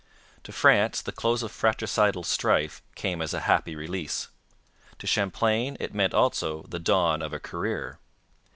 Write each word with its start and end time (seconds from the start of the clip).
To 0.45 0.51
France 0.51 0.99
the 0.99 1.11
close 1.11 1.43
of 1.43 1.51
fratricidal 1.51 2.23
strife 2.23 2.81
came 2.95 3.21
as 3.21 3.35
a 3.35 3.41
happy 3.41 3.75
release. 3.75 4.29
To 4.97 5.05
Champlain 5.05 5.77
it 5.79 5.93
meant 5.93 6.15
also 6.15 6.63
the 6.63 6.79
dawn 6.79 7.21
of 7.21 7.33
a 7.33 7.39
career. 7.39 7.99